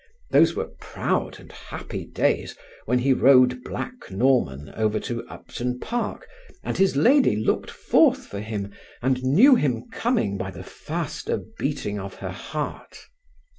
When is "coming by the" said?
9.91-10.63